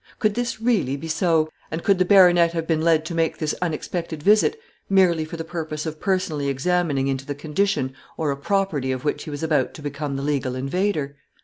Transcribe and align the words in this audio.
Could 0.17 0.33
this 0.33 0.59
really 0.59 0.97
be 0.97 1.07
so, 1.07 1.47
and 1.69 1.83
could 1.83 1.99
the 1.99 2.05
baronet 2.05 2.53
have 2.53 2.65
been 2.65 2.81
led 2.81 3.05
to 3.05 3.13
make 3.13 3.37
this 3.37 3.53
unexpected 3.61 4.23
visit 4.23 4.59
merely 4.89 5.25
for 5.25 5.37
the 5.37 5.43
purpose 5.43 5.85
of 5.85 5.99
personally 5.99 6.47
examining 6.47 7.07
into 7.07 7.23
the 7.23 7.35
condition 7.35 7.93
or 8.17 8.31
a 8.31 8.35
property 8.35 8.91
of 8.91 9.05
which 9.05 9.25
he 9.25 9.29
was 9.29 9.43
about 9.43 9.75
to 9.75 9.83
become 9.83 10.15
the 10.15 10.23
legal 10.23 10.55
invader? 10.55 11.17